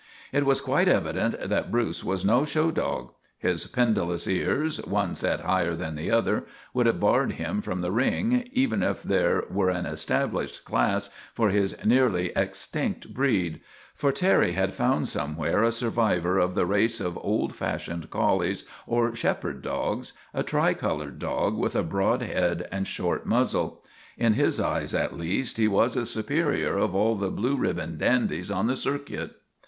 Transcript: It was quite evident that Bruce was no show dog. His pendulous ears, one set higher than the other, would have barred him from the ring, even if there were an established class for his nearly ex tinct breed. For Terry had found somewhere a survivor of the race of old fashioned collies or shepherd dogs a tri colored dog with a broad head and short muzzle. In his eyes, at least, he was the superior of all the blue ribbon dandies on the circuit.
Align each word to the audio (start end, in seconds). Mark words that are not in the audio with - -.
It 0.31 0.47
was 0.47 0.61
quite 0.61 0.87
evident 0.87 1.47
that 1.47 1.69
Bruce 1.69 2.03
was 2.03 2.25
no 2.25 2.43
show 2.43 2.71
dog. 2.71 3.13
His 3.37 3.67
pendulous 3.67 4.25
ears, 4.27 4.83
one 4.83 5.13
set 5.13 5.41
higher 5.41 5.75
than 5.75 5.93
the 5.93 6.09
other, 6.09 6.45
would 6.73 6.87
have 6.87 6.99
barred 6.99 7.33
him 7.33 7.61
from 7.61 7.81
the 7.81 7.91
ring, 7.91 8.49
even 8.51 8.81
if 8.81 9.03
there 9.03 9.43
were 9.51 9.69
an 9.69 9.85
established 9.85 10.65
class 10.65 11.11
for 11.35 11.49
his 11.51 11.75
nearly 11.85 12.35
ex 12.35 12.65
tinct 12.65 13.13
breed. 13.13 13.61
For 13.93 14.11
Terry 14.11 14.53
had 14.53 14.73
found 14.73 15.07
somewhere 15.07 15.61
a 15.61 15.71
survivor 15.71 16.39
of 16.39 16.55
the 16.55 16.65
race 16.65 16.99
of 16.99 17.15
old 17.19 17.53
fashioned 17.53 18.09
collies 18.09 18.63
or 18.87 19.15
shepherd 19.15 19.61
dogs 19.61 20.13
a 20.33 20.41
tri 20.41 20.73
colored 20.73 21.19
dog 21.19 21.55
with 21.55 21.75
a 21.75 21.83
broad 21.83 22.23
head 22.23 22.67
and 22.71 22.87
short 22.87 23.27
muzzle. 23.27 23.83
In 24.17 24.33
his 24.33 24.59
eyes, 24.59 24.95
at 24.95 25.15
least, 25.15 25.57
he 25.57 25.67
was 25.67 25.93
the 25.93 26.07
superior 26.07 26.75
of 26.75 26.95
all 26.95 27.15
the 27.15 27.29
blue 27.29 27.55
ribbon 27.55 27.99
dandies 27.99 28.49
on 28.49 28.65
the 28.65 28.75
circuit. 28.75 29.33